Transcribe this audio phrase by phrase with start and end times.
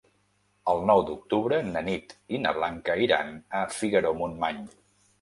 [0.71, 4.69] El nou d'octubre na Nit i na Blanca iran a Figaró-Montmany.